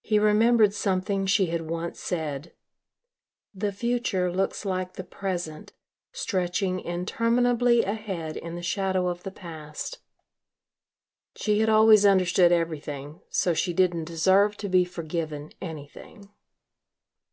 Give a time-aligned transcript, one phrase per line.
[0.00, 2.54] He remembered something she had once said,
[3.54, 5.72] "The future looks like the present,
[6.10, 10.00] stretching interminably ahead in the shadow of the past."
[11.36, 16.30] She had always understood everything, so she didn't deserve to be forgiven anything.